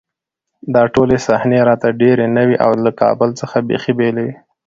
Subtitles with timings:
[0.73, 4.33] دا ټولې صحنې راته ډېرې نوې او له کابل څخه بېخي بېلې وې